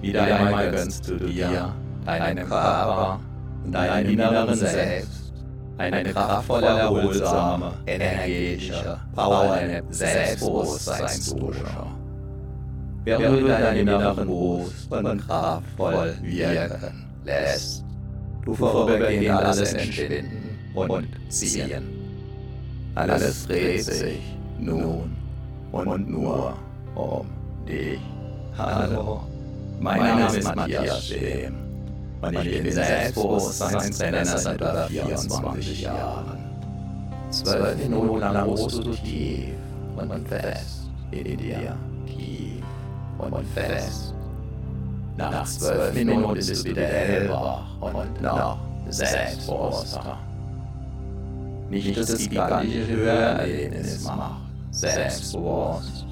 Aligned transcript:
Wieder 0.00 0.22
einmal 0.24 0.70
gönnst 0.70 1.08
du 1.08 1.16
dir, 1.16 1.74
deinem 2.06 2.48
Körper 2.48 3.20
und 3.64 3.72
deinem 3.72 4.10
inneren 4.12 4.54
Selbst. 4.54 5.32
eine 5.78 6.04
kraftvolle, 6.04 6.66
erholsame, 6.66 7.72
energetische, 7.86 8.98
powernde 9.14 9.82
Selbstbewusstseinsdusche. 9.90 11.64
Während 13.04 13.40
du 13.40 13.46
deinen 13.48 13.76
inneren 13.78 14.26
Brust 14.26 14.92
und 14.92 15.26
kraftvoll 15.26 16.14
wirken 16.22 17.06
lässt, 17.24 17.84
du 18.44 18.54
vorübergehend 18.54 19.30
alles 19.30 19.72
entschwinden 19.72 20.58
und 20.74 21.06
ziehen. 21.28 21.82
Alles 22.94 23.46
dreht 23.46 23.84
sich 23.84 24.20
nun 24.58 25.16
und 25.72 26.10
nur 26.10 26.54
um 26.94 27.26
dich. 27.66 28.00
Hallo, 28.58 29.22
mein 29.80 30.00
Name 30.00 30.36
ist 30.36 30.54
Matthias 30.54 31.06
Schehm 31.06 31.54
und 32.20 32.34
ich 32.34 32.62
bin 32.62 32.72
Selbstbewusstseinstrainer 32.72 34.24
seit 34.24 34.56
über 34.56 34.86
24 34.88 35.82
Jahren. 35.82 36.38
Zwölf 37.30 37.76
Minuten 37.78 38.18
lang 38.20 38.48
ruhst 38.48 38.84
du 38.84 38.92
tief. 38.92 39.54
Und 39.96 40.28
fest 40.28 40.90
in 41.10 41.36
dir, 41.36 41.76
tief. 42.06 42.62
Und 43.18 43.46
fest. 43.54 44.14
Nach 45.16 45.44
zwölf 45.44 45.94
Minuten 45.94 46.34
bist 46.34 46.64
du 46.64 46.70
wieder 46.70 46.86
hellwach 46.86 47.64
und 47.80 48.22
noch 48.22 48.58
selbstbewusster. 48.88 50.18
Nicht 51.68 51.96
das 51.96 52.16
gigantische 52.16 52.86
Hörerlebnis 52.86 54.04
macht. 54.04 54.40
Selbstbewusst, 54.72 56.06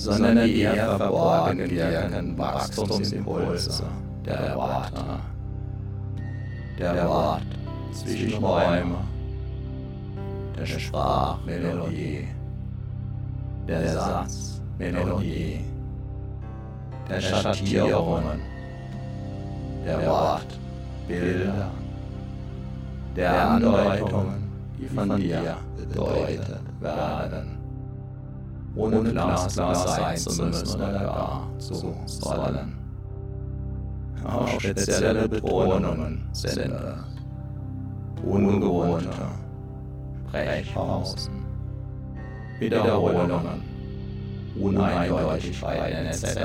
sondern 0.00 0.46
die 0.46 0.60
eher 0.62 0.96
verborgen 0.96 1.70
wirkenden 1.70 2.38
Wachstumsimpulse 2.38 3.84
der 4.24 4.56
Worte, 4.56 5.04
der 6.78 7.06
Wort 7.06 7.42
zwischen 7.92 8.42
Räume, 8.42 8.96
der 10.56 10.66
Sprachmelodie, 10.66 12.28
der 13.68 13.88
Satzmelodie, 13.88 15.64
der 17.08 17.20
Schattierungen, 17.20 18.40
der 19.84 19.98
Wortbilder, 20.06 21.70
der 23.16 23.50
Andeutungen, 23.50 24.50
die 24.78 24.86
von 24.86 25.16
dir 25.18 25.56
bedeutet 25.76 26.60
werden, 26.80 27.59
ohne 28.74 29.02
glasklar 29.10 29.74
sein 29.74 30.16
zu 30.16 30.42
müssen 30.42 30.80
oder 30.80 30.92
gar 30.92 31.48
zu 31.58 31.94
sollen. 32.06 32.76
Auch 34.24 34.48
spezielle 34.60 35.28
Betonungen 35.28 36.28
sind 36.32 36.72
ungewohnte 38.24 39.08
Sprechpausen, 40.28 41.32
Wiederholungen, 42.58 43.62
Uneindeutigkeiten 44.60 46.06
etc., 46.06 46.38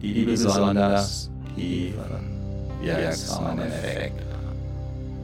die 0.00 0.14
die 0.14 0.24
besonders 0.24 1.30
tiefen, 1.56 2.38
wirksamen 2.80 3.58
Effekte 3.58 4.24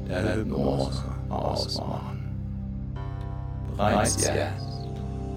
der 0.09 0.37
Hypnose 0.37 1.05
ausmachen. 1.29 2.14
Bereits 3.77 4.27
jetzt, 4.27 4.37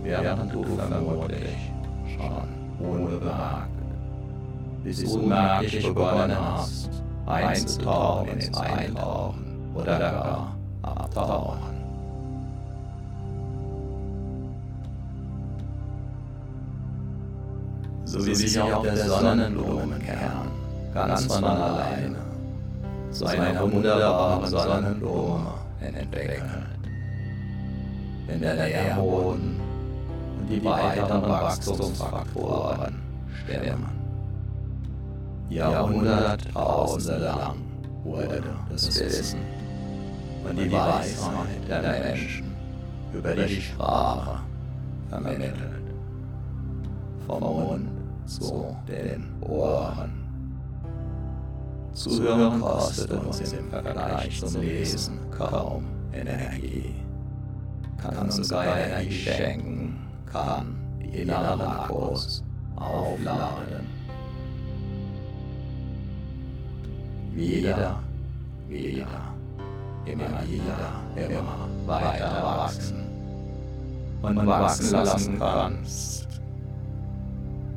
während 0.04 0.54
du 0.54 0.64
vermutlich. 0.64 1.72
schon. 2.16 2.58
Unbemerkt 2.80 3.78
bis 4.88 5.04
du 5.04 5.20
unmerklich 5.20 5.86
begonnen 5.86 6.38
hast, 6.40 6.90
einzutauchen 7.26 8.30
ins 8.30 8.58
Eintauchen 8.58 9.72
oder 9.76 10.00
gar 10.00 10.56
abtauchen. 10.82 11.60
So 18.06 18.26
wie 18.26 18.34
sich 18.36 18.62
auch 18.62 18.82
der 18.82 18.96
Sonnenblumenkern 18.96 20.52
ganz 20.94 21.26
von 21.26 21.44
alleine 21.44 22.16
zu 23.12 23.26
einer 23.26 23.62
wunderbaren 23.70 24.48
Sonnenblume 24.48 25.54
entwickelt. 25.82 26.44
Wenn 28.28 28.42
der 28.42 28.56
Nährboden 28.56 29.60
und 30.40 30.48
die 30.50 30.64
weiteren 30.64 31.22
Wachstumsfaktoren 31.22 32.96
stimmen. 33.44 33.98
Jahrhunderttausende 35.50 37.18
lang 37.20 37.56
wurde 38.04 38.44
das 38.70 39.00
Wissen 39.00 39.40
und 40.48 40.58
die 40.58 40.72
Weisheit 40.72 41.70
der 41.70 41.82
Menschen 41.82 42.54
über 43.14 43.34
die 43.34 43.62
Sprache 43.62 44.40
vermittelt. 45.10 45.54
Vom 47.26 47.40
Mund 47.42 47.90
zu 48.26 48.76
den 48.88 49.26
Ohren. 49.42 50.12
Zuhören 51.94 52.62
kostet 52.62 53.12
uns 53.12 53.40
im 53.54 53.70
Vergleich 53.70 54.40
zum 54.40 54.62
Lesen 54.62 55.20
kaum 55.32 55.86
Energie. 56.14 57.07
Kann 58.02 58.18
uns 58.18 58.36
sogar 58.36 58.78
Energie 58.78 59.12
schenken, 59.12 60.08
kann 60.32 60.76
die 61.02 61.22
inneren 61.22 61.62
Akkus 61.62 62.44
aufladen 62.76 63.98
wieder, 67.38 68.00
wieder, 68.68 69.08
immer 70.06 70.42
wieder, 70.48 71.30
immer 71.30 71.70
weiter 71.86 72.44
wachsen 72.44 73.06
und 74.24 74.48
wachsen 74.48 74.92
lassen 74.92 75.40
kannst. 75.40 76.28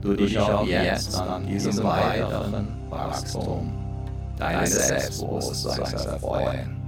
Du 0.01 0.15
dich 0.15 0.39
auch 0.39 0.67
jetzt 0.67 1.15
an 1.15 1.47
diesem 1.47 1.85
weiteren 1.85 2.69
Wachstum 2.89 3.73
deines 4.39 4.89
Selbstbewusstseins 4.89 6.07
erfreuen. 6.07 6.80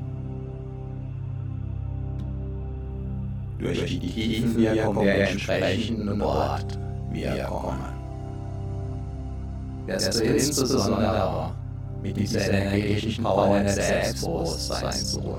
Durch 3.62 3.84
die 3.86 4.00
tiefen 4.00 4.56
Wirkung 4.56 5.04
der 5.04 5.30
entsprechenden 5.30 6.18
Wortwirkungen 6.18 7.78
wirst 9.86 10.18
du 10.18 10.24
insbesondere 10.24 11.52
mit 12.02 12.16
dieser 12.16 12.50
energetischen 12.50 13.22
Power 13.22 13.60
des 13.60 13.76
Selbstbewusstseins 13.76 15.12
zu 15.12 15.36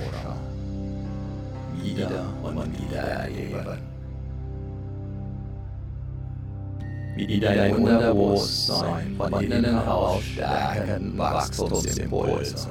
Wieder 1.81 2.23
und 2.43 2.81
wieder 2.81 3.01
erleben. 3.01 3.77
Wie 7.17 7.39
dein 7.41 7.75
Unterbewusstsein 7.75 9.15
von 9.17 9.43
innen 9.43 9.65
heraus 9.65 10.23
stärken 10.23 11.17
Wachstumsimpulse. 11.17 12.69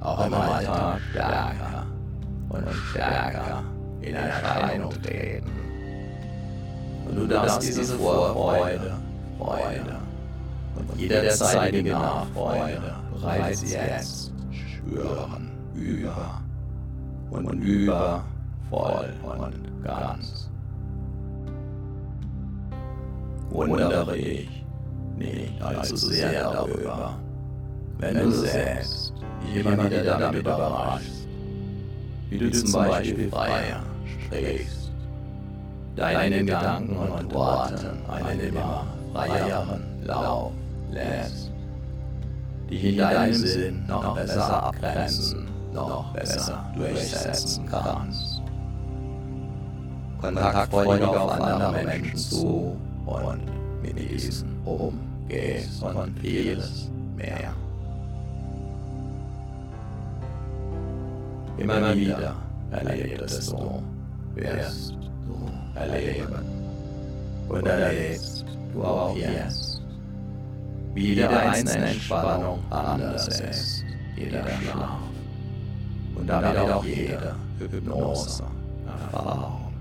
Auch 0.00 0.26
im 0.26 0.34
Alltag 0.34 1.00
stärker. 1.12 1.86
und 2.48 2.72
stärker 2.90 3.62
in 4.02 4.14
Erscheinung 4.14 4.90
treten. 5.02 5.50
Und 7.08 7.16
du 7.16 7.26
darfst 7.26 7.62
diese 7.66 7.96
Vorfreude, 7.96 8.96
Freude 9.38 9.96
und 10.76 11.00
jederzeitige 11.00 11.92
Nachfreude 11.92 12.94
bereits 13.12 13.72
jetzt 13.72 14.32
spüren, 14.50 15.50
über 15.74 16.40
und 17.30 17.60
über, 17.60 18.24
voll 18.70 19.12
und 19.22 19.84
ganz. 19.84 20.48
Wundere 23.50 24.12
dich 24.12 24.64
nicht 25.16 25.60
allzu 25.60 25.96
sehr 25.96 26.52
darüber, 26.52 27.18
wenn 27.98 28.14
du 28.14 28.30
selbst 28.30 29.12
immer 29.52 29.84
wieder 29.84 30.04
damit 30.04 30.40
überraschst, 30.40 31.26
wie 32.30 32.38
du 32.38 32.50
zum 32.52 32.72
Beispiel 32.72 33.28
freier 33.28 33.82
sprichst, 34.26 34.92
deinen 35.96 36.46
Gedanken 36.46 36.96
und 36.96 37.32
Worten 37.34 37.98
einen 38.08 38.40
immer 38.40 38.86
freieren 39.12 39.82
Lauf 40.04 40.52
lässt 40.90 41.50
die 42.70 42.90
in 42.90 42.98
deinem 42.98 43.34
Sinn 43.34 43.84
noch 43.86 44.14
besser 44.14 44.62
abgrenzen, 44.64 45.48
noch 45.72 46.12
besser 46.12 46.72
durchsetzen 46.76 47.66
kannst. 47.68 48.42
Kontaktfreudig 50.20 51.08
auf 51.08 51.30
andere 51.32 51.84
Menschen 51.84 52.16
zu 52.16 52.76
und 53.06 53.40
mit 53.82 53.98
diesen 53.98 54.56
umgehst 54.64 55.82
und 55.82 56.18
vieles 56.20 56.90
mehr. 57.16 57.54
Immer 61.58 61.94
wieder 61.94 62.36
erlebst 62.70 63.50
du, 63.50 63.82
wirst 64.34 64.94
du 65.26 65.78
erleben. 65.78 66.44
und 67.48 67.66
erlebst 67.66 68.44
du 68.72 68.84
auch 68.84 69.16
jetzt. 69.16 69.82
Wie 70.94 71.14
jede 71.14 71.28
einzelne 71.28 71.86
Entspannung 71.86 72.58
anders 72.70 73.28
ist, 73.28 73.84
jeder 74.16 74.44
Schlaf. 74.46 74.98
Und 76.16 76.26
damit 76.26 76.56
auch 76.58 76.84
jede 76.84 77.34
Hypnose-Erfahrung. 77.58 79.72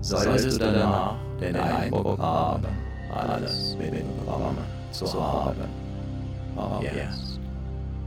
Solltest 0.00 0.60
du 0.60 0.64
danach 0.72 1.16
den 1.40 1.56
Eindruck 1.56 2.18
haben, 2.18 2.66
alles 3.12 3.76
mitbekommen 3.76 4.56
zu 4.92 5.06
haben, 5.22 5.56
auch 6.56 6.80
jetzt, 6.82 7.40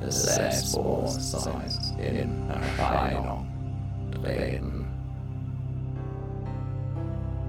des 0.00 0.34
Selbstbewusstseins 0.34 1.94
in 1.98 2.48
Erscheinung 2.48 3.46
treten. 4.12 4.86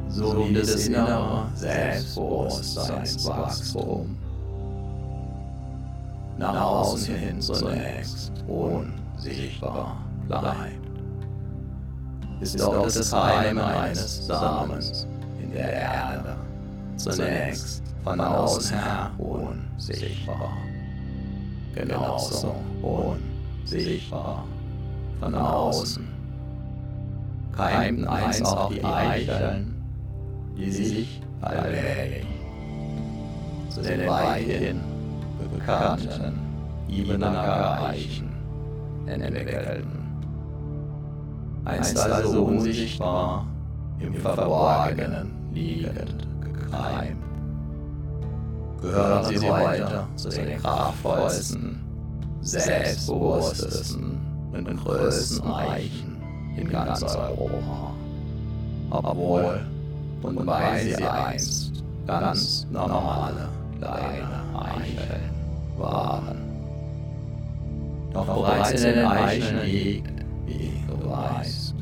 So 0.08 0.48
wie 0.48 0.54
das 0.54 0.88
innere 0.88 1.48
Selbstbewusstseinswachstum 1.56 4.16
nach 6.38 6.62
außen 6.62 7.16
hin 7.16 7.42
zunächst 7.42 8.32
unsichtbar 8.48 9.98
bleibt, 10.28 10.86
ist 12.40 12.62
auch 12.62 12.84
das 12.84 13.12
Heim 13.14 13.58
eines 13.58 14.28
Samens 14.28 15.08
in 15.42 15.52
der 15.52 15.74
Erde 15.74 16.45
zunächst 16.98 17.84
von 18.04 18.20
außen 18.20 18.78
her 18.78 19.12
unsichtbar. 19.18 20.58
Genauso 21.74 22.56
unsichtbar 22.82 24.46
von 25.20 25.36
außen. 25.36 26.08
Keimten 27.56 28.08
einst 28.08 28.46
auch 28.46 28.70
die 28.70 28.84
Eicheln, 28.84 29.82
die 30.58 30.72
sich 30.72 31.22
allmählich 31.42 32.26
zu 33.70 33.82
den 33.82 34.08
weithin 34.08 34.82
bekannten 35.54 36.40
Ibenacker 36.88 37.88
Eichen 37.88 38.30
entwickelten. 39.06 40.06
Einst 41.66 41.98
also 41.98 42.46
unsichtbar 42.46 43.48
im 44.00 44.14
Verborgenen 44.16 45.32
liegend 45.54 46.28
gekeimt. 46.76 47.24
Gehören 48.82 49.26
sie 49.26 49.50
weiter 49.50 50.08
zu 50.16 50.30
den 50.30 50.62
kraftvollsten, 50.62 51.82
selbstbewusstesten 52.42 54.20
und 54.54 54.84
größten 54.84 55.52
Eichen 55.52 56.22
in 56.56 56.70
ganz 56.70 57.04
Europa. 57.04 57.94
Obwohl 58.92 59.66
und 60.22 60.48
weil 60.48 60.82
sie 60.82 61.04
einst 61.04 61.84
ganz 62.08 62.68
normale 62.72 63.50
kleine 63.80 64.44
Eicheln 64.58 65.30
waren. 65.78 66.38
Doch 68.14 68.26
bereits 68.26 68.72
in 68.72 68.94
den 68.94 69.06
Eichen 69.06 69.62
liegt, 69.64 70.26
wie 70.46 70.72
du 70.88 71.10
weißt, 71.10 71.76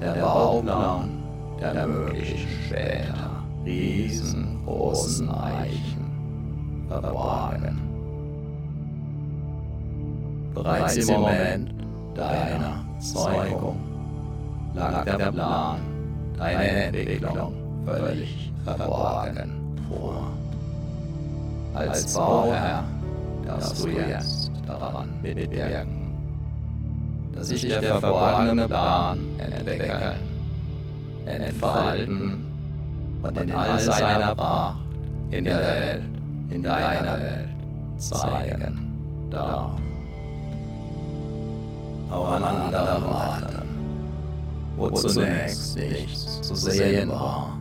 der 0.00 0.12
Bauplan 0.14 1.20
der 1.60 1.86
möglichen 1.86 2.48
später 2.66 3.19
riesengroßen 3.64 5.28
Eichen 5.28 6.84
verborgen. 6.88 7.80
Bereits 10.54 10.96
im 10.96 11.14
Moment 11.14 11.74
deiner 12.14 12.84
Zeugung 12.98 13.76
lag 14.74 15.04
der 15.04 15.32
Plan, 15.32 15.80
deine 16.36 16.68
Entwicklung 16.84 17.54
völlig 17.84 18.52
verborgen 18.64 19.52
vor. 19.88 20.28
Als 21.74 22.14
Bauherr 22.14 22.84
darfst 23.46 23.84
du 23.84 23.88
jetzt 23.88 24.50
daran 24.66 25.08
mitwirken, 25.22 26.14
dass 27.32 27.48
sich 27.48 27.62
der 27.62 27.82
verborgene 27.82 28.66
Plan 28.66 29.18
entwickeln, 29.38 30.18
entfalten 31.26 32.50
und 33.22 33.36
in 33.36 33.52
all 33.52 33.78
seiner 33.78 34.34
Pracht 34.34 34.78
in 35.30 35.44
der 35.44 35.58
Welt, 35.58 36.02
in 36.50 36.62
deiner 36.62 37.20
Welt 37.20 37.48
zeigen 37.98 39.28
darf. 39.30 39.72
Auch 42.10 42.32
an 42.32 42.42
anderen 42.42 43.04
Orten, 43.04 43.68
wo 44.76 44.90
zunächst 44.90 45.76
nichts 45.76 46.42
zu 46.42 46.56
sehen 46.56 47.08
war, 47.10 47.56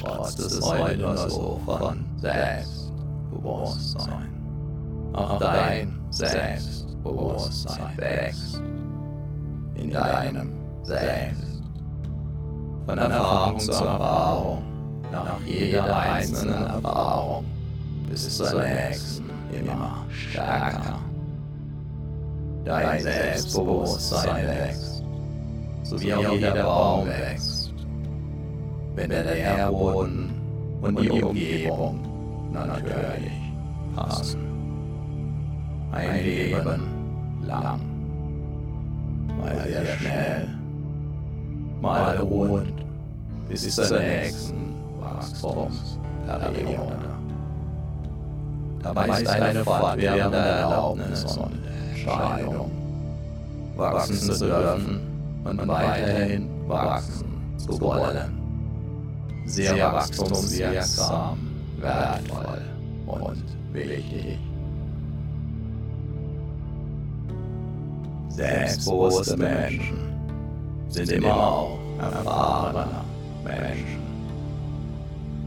trotz 0.00 0.34
des 0.34 0.60
heute 0.62 1.16
so 1.28 1.60
von 1.64 2.04
Selbstbewusstsein. 2.16 4.32
Auch 5.12 5.38
dein 5.38 6.00
Selbstbewusstsein 6.10 7.96
wächst 7.96 8.60
in 9.74 9.90
deinem 9.90 10.52
Selbst. 10.82 11.51
Von 12.86 12.98
Erfahrung 12.98 13.58
zu 13.58 13.70
Erfahrung, 13.72 14.62
nach 15.12 15.40
jeder 15.46 15.96
einzelnen 15.96 16.66
Erfahrung, 16.66 17.44
bis 18.08 18.36
zur 18.36 18.62
nächsten 18.62 19.30
immer 19.52 20.04
stärker. 20.10 20.98
Dein 22.64 23.00
Selbstbewusstsein 23.00 24.46
wächst, 24.46 25.04
so 25.82 26.00
wie 26.00 26.14
auch 26.14 26.32
jeder 26.32 26.62
Baum 26.62 27.06
wächst, 27.06 27.72
wenn 28.94 29.10
der 29.10 29.24
Nährboden 29.24 30.30
und 30.80 31.00
die 31.00 31.10
Umgebung 31.10 32.00
natürlich 32.52 33.32
passen. 33.94 34.40
Ein 35.92 36.24
Leben 36.24 36.82
lang, 37.46 37.80
mal 39.38 39.66
sehr 39.66 39.86
schnell, 39.96 40.48
mal 41.80 42.16
ruhend, 42.18 42.71
bis 43.52 43.74
zur 43.74 43.98
nächsten 43.98 44.74
Wachstumsperiode. 44.98 47.10
Dabei 48.82 49.20
ist 49.20 49.28
eine 49.28 49.62
fortwährende 49.62 50.38
Erlaubnis 50.38 51.36
und 51.36 51.58
Entscheidung, 51.90 52.70
wachsen 53.76 54.16
zu 54.16 54.38
dürfen 54.38 55.00
und 55.44 55.68
weiterhin 55.68 56.48
wachsen 56.66 57.26
zu 57.58 57.78
wollen. 57.80 58.38
Sehr 59.44 59.92
wachstumswirksam, 59.92 61.38
wertvoll 61.78 62.62
und 63.06 63.44
wichtig. 63.72 64.38
Selbstbewusste 68.28 69.36
Menschen 69.36 69.98
sind 70.88 71.12
immer 71.12 71.34
auch 71.34 71.78
erfahrene 72.00 73.11
Menschen. 73.44 74.02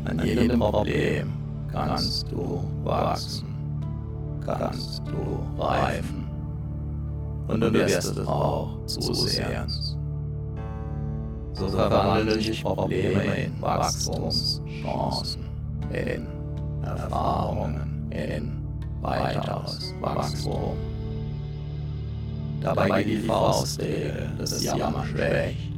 An 0.05 0.19
jedem 0.23 0.59
Problem 0.59 1.33
kannst 1.71 2.31
du 2.31 2.63
wachsen, 2.83 3.47
kannst 4.45 5.01
du 5.07 5.61
reifen 5.61 6.25
und 7.47 7.59
du 7.61 7.73
wirst 7.73 8.05
es 8.05 8.27
auch 8.27 8.77
zusehends. 8.85 9.97
So 11.53 11.67
verwandeln 11.69 12.41
sich 12.41 12.61
Probleme 12.61 13.23
in 13.23 13.61
Wachstumschancen, 13.61 15.45
in 15.91 16.27
Erfahrungen, 16.83 18.07
in 18.11 18.61
weiteres 19.01 19.93
Wachstum. 20.01 20.77
Dabei 22.61 23.03
geht 23.03 23.23
die 23.23 23.27
Faustregel 23.27 24.29
des 24.39 24.63
Jammer 24.63 25.05
schwächt 25.05 25.74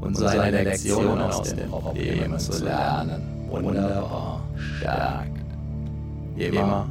und 0.00 0.16
seine 0.16 0.62
Lektion 0.62 1.20
aus 1.20 1.54
den 1.54 1.68
Problemen 1.70 2.38
zu 2.38 2.64
lernen. 2.64 3.22
wunderbar. 3.50 4.40
Stärkt. 4.56 5.30
Immer, 6.36 6.86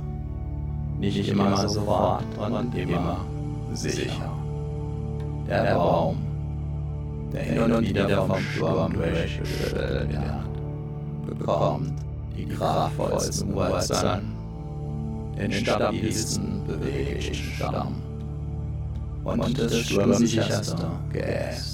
nicht 0.99 1.27
immer 1.29 1.67
sofort 1.67 2.23
und 2.37 2.75
immer 2.75 3.25
sicher. 3.73 4.31
Der 5.49 5.75
Baum, 5.75 6.17
der 7.33 7.43
hin 7.43 7.71
und 7.71 7.81
wieder 7.89 8.25
vom 8.25 8.39
Sturm 8.39 8.93
durchgeschüttelt 8.93 10.09
wird, 10.11 11.37
bekommt 11.39 11.93
die 12.37 12.45
kraftvollsten 12.45 13.53
Wurzeln, 13.53 14.33
den 15.37 15.51
stabilsten, 15.51 16.65
beweglichen 16.65 17.51
Stamm 17.55 17.95
und 19.23 19.59
das 19.59 19.77
sturmsicherste 19.79 20.87
Geäst. 21.11 21.72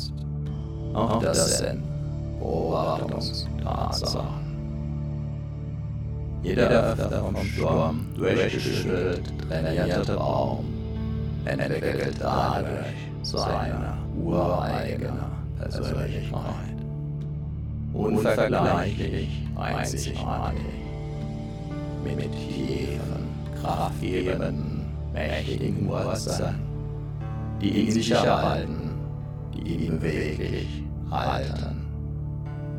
Auch 0.93 1.21
das 1.21 1.59
sind 1.59 1.83
Beobachtungstatsachen. 2.39 4.39
Jeder 6.41 6.69
öfter 6.69 7.21
vom 7.21 7.35
Sturm 7.45 8.07
durchgeschüttelt 8.15 9.21
trainierte 9.47 10.15
Baum. 10.15 10.65
Entwickelt 11.45 12.15
dadurch 12.19 12.95
seine 13.23 13.97
ureigene 14.23 15.11
Persönlichkeit. 15.59 16.75
Unvergleichlich, 17.93 19.29
einzigartig, 19.55 20.61
mit 22.03 22.31
tiefen, 22.31 23.29
kraftgebenden, 23.61 24.85
mächtigen 25.13 25.87
Wurzeln, 25.87 26.55
die 27.61 27.69
ihn 27.69 27.91
sicher 27.91 28.41
halten, 28.41 28.78
die 29.53 29.85
ihn 29.85 29.99
beweglich 29.99 30.83
halten, 31.09 31.85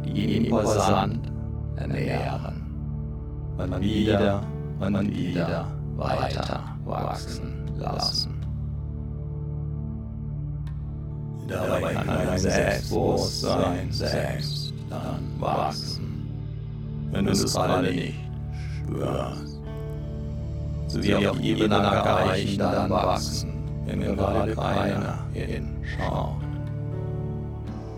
die 0.05 0.11
ihn 0.11 0.45
imposant 0.45 1.31
ernähren 1.77 2.63
und 3.59 3.81
wieder 3.81 4.43
und 4.81 5.11
wieder 5.11 5.67
weiter 5.97 6.77
wachsen 6.85 7.67
lassen. 7.79 8.41
Dabei 11.49 11.95
kann 11.95 12.07
dein 12.07 12.39
Selbstbewusstsein 12.39 13.91
selbst 13.91 14.73
dann 14.89 15.41
wachsen, 15.41 16.31
wenn 17.11 17.25
du 17.25 17.33
es 17.33 17.57
alle 17.57 17.91
nicht 17.93 18.15
spürst. 18.79 19.61
So 20.87 21.03
wie 21.03 21.27
auch 21.27 21.39
Ebenacker-Eichen 21.39 22.59
dann 22.59 22.91
wachsen, 22.91 23.53
wenn 23.87 24.01
gerade 24.01 24.55
keiner 24.55 25.19
hinschaut. 25.33 26.40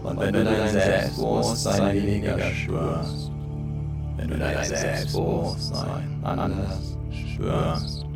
Und 0.03 0.19
wenn 0.19 0.33
du 0.33 0.45
dein 0.45 0.69
Selbstbewusstsein 0.69 1.95
weniger 1.95 2.39
spürst, 2.53 3.31
wenn 4.17 4.29
du 4.29 4.39
dein 4.39 4.65
Selbstbewusstsein 4.65 6.21
anders 6.25 6.97
spürst, 7.11 8.07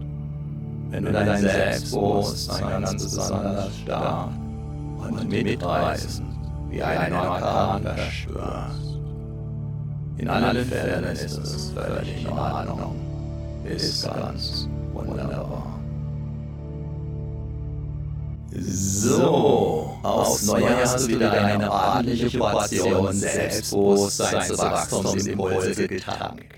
wenn 0.91 1.05
du 1.05 1.13
dein 1.13 1.41
Selbstbewusstsein 1.41 2.83
ganz 2.83 2.93
besonders 2.93 3.79
stark 3.79 4.31
und 4.99 5.29
mitreißend 5.29 6.27
wie 6.71 6.83
ein 6.83 7.13
Orkan 7.13 7.83
verspürst. 7.83 8.99
In 10.19 10.29
allen 10.29 10.65
Fällen 10.65 11.05
ist 11.05 11.39
es 11.39 11.71
völlig 11.71 12.25
in 12.25 12.29
Ordnung, 12.33 12.97
ist 13.65 14.09
ganz 14.09 14.69
wunderbar. 14.93 15.79
So, 18.59 19.86
aufs 20.07 20.47
Neue 20.47 20.77
hast 20.77 21.01
du 21.01 21.09
wieder 21.09 21.33
eine 21.33 21.69
ordentliche 21.71 22.39
Portion 22.39 23.13
Selbstbewusstseinswachstumsimpulse 23.13 25.89
getankt. 25.89 26.55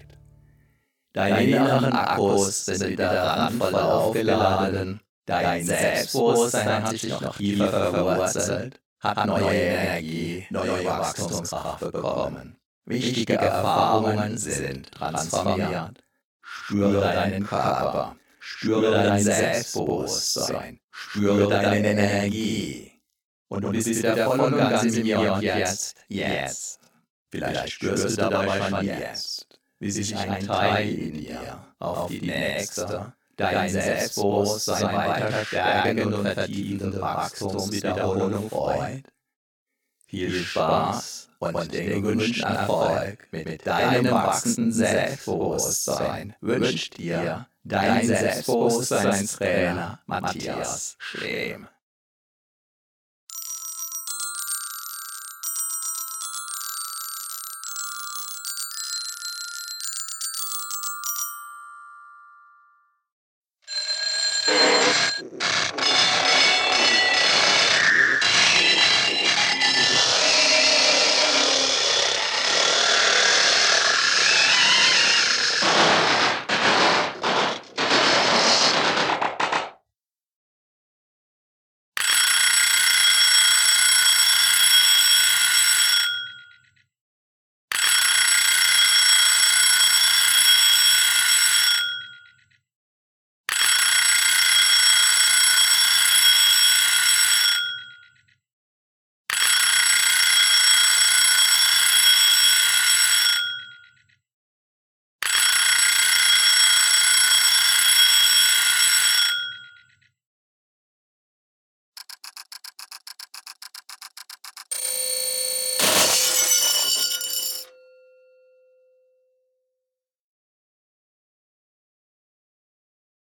Deine 1.12 1.44
inneren 1.44 1.92
Akkus 1.92 2.66
sind 2.66 2.90
wieder 2.90 3.10
randvoll 3.10 3.74
aufgeladen, 3.74 5.00
dein 5.26 5.64
Selbstbewusstsein 5.64 6.84
hat 6.84 6.90
sich 6.90 7.08
noch 7.08 7.36
tiefer 7.36 7.90
verwurzelt, 7.90 8.80
hat 9.00 9.26
neue 9.26 9.50
Energie, 9.50 10.46
neue 10.50 10.84
Wachstumskraft 10.84 11.80
bekommen. 11.80 12.56
Wichtige 12.84 13.34
Erfahrungen 13.34 14.38
sind 14.38 14.92
transformiert. 14.92 16.04
Spüre 16.40 17.00
deinen 17.00 17.44
Körper, 17.44 18.14
spüre 18.38 18.92
dein 18.92 19.20
Selbstbewusstsein, 19.22 20.78
spüre 20.90 21.48
deine 21.48 21.90
Energie. 21.90 22.87
Und 23.48 23.64
du 23.64 23.70
bist 23.70 23.88
wieder 23.88 24.16
voll 24.26 24.40
und 24.40 24.56
ganz 24.56 24.84
in 24.84 25.02
mir. 25.02 25.32
und 25.32 25.42
jetzt, 25.42 25.96
jetzt. 26.08 26.80
Vielleicht 27.30 27.72
spürst 27.72 28.10
du 28.10 28.16
dabei 28.16 28.68
schon 28.68 28.84
jetzt, 28.84 29.46
wie 29.78 29.90
sich 29.90 30.16
ein 30.16 30.46
Teil 30.46 30.88
in 30.88 31.14
dir 31.14 31.64
auf 31.78 32.08
die 32.08 32.20
nächste, 32.20 33.12
dein 33.36 33.68
Selbstbewusstsein 33.70 34.96
weiter 34.96 35.44
stärkende 35.44 36.06
und 36.06 36.22
vertiefende 36.26 37.00
Wachstumswiederholung 37.00 38.48
freut. 38.48 39.04
Viel 40.06 40.32
Spaß 40.42 41.28
und 41.38 41.72
den 41.72 42.02
gewünschten 42.02 42.50
Erfolg 42.50 43.28
mit 43.30 43.66
deinem 43.66 44.10
wachsenden 44.10 44.72
Selbstbewusstsein 44.72 46.34
wünscht 46.40 46.96
dir 46.96 47.46
dein 47.62 48.06
Selbstbewusstseinstrainer 48.06 50.00
Matthias 50.06 50.96
Schlehm. 50.98 51.68